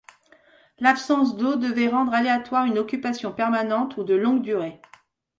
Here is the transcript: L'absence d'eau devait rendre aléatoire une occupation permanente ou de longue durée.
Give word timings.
L'absence 0.79 1.37
d'eau 1.37 1.57
devait 1.57 1.87
rendre 1.87 2.15
aléatoire 2.15 2.65
une 2.65 2.79
occupation 2.79 3.31
permanente 3.31 3.97
ou 3.97 4.03
de 4.03 4.15
longue 4.15 4.41
durée. 4.41 4.81